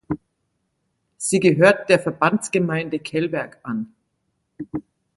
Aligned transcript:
Sie 1.17 1.39
gehört 1.39 1.89
der 1.89 1.99
Verbandsgemeinde 1.99 2.97
Kelberg 2.97 3.59
an. 3.61 3.93